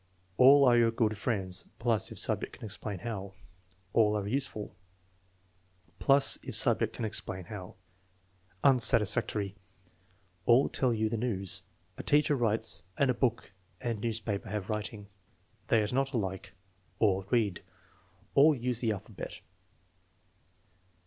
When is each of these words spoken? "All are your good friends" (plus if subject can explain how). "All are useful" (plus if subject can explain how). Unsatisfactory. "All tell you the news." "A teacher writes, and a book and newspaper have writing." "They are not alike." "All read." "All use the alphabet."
"All 0.37 0.65
are 0.67 0.75
your 0.75 0.89
good 0.89 1.15
friends" 1.15 1.67
(plus 1.77 2.11
if 2.11 2.17
subject 2.17 2.53
can 2.53 2.65
explain 2.65 2.97
how). 2.97 3.35
"All 3.93 4.15
are 4.17 4.25
useful" 4.27 4.75
(plus 5.99 6.39
if 6.41 6.55
subject 6.55 6.95
can 6.95 7.05
explain 7.05 7.43
how). 7.45 7.75
Unsatisfactory. 8.63 9.53
"All 10.47 10.69
tell 10.69 10.91
you 10.91 11.07
the 11.07 11.17
news." 11.19 11.61
"A 11.99 12.01
teacher 12.01 12.35
writes, 12.35 12.81
and 12.97 13.11
a 13.11 13.13
book 13.13 13.51
and 13.79 13.99
newspaper 14.01 14.49
have 14.49 14.71
writing." 14.71 15.05
"They 15.67 15.83
are 15.83 15.93
not 15.93 16.13
alike." 16.13 16.53
"All 16.97 17.23
read." 17.29 17.61
"All 18.33 18.55
use 18.55 18.79
the 18.81 18.91
alphabet." 18.93 19.41